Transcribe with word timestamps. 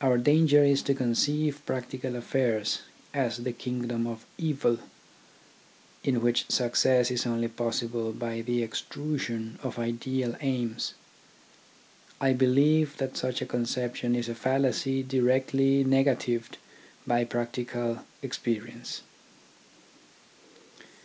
Our 0.00 0.18
danger 0.18 0.64
is 0.64 0.82
to 0.82 0.92
conceive 0.92 1.64
practical 1.66 2.16
affairs 2.16 2.80
as 3.14 3.36
the 3.36 3.52
kingdom 3.52 4.08
of 4.08 4.26
evil, 4.36 4.80
in 6.02 6.20
which 6.20 6.50
success 6.50 7.12
is 7.12 7.26
only 7.26 7.46
possible 7.46 8.10
by 8.12 8.40
the 8.40 8.60
extrusion 8.64 9.60
of 9.62 9.78
ideal 9.78 10.36
aims. 10.40 10.94
I 12.20 12.32
believe 12.32 12.96
that 12.96 13.16
such 13.16 13.40
a 13.40 13.46
conception 13.46 14.16
is 14.16 14.28
a 14.28 14.34
fallacy 14.34 15.04
directly 15.04 15.84
negatived 15.84 16.58
by 17.06 17.22
practical 17.22 18.00
experience. 18.20 19.02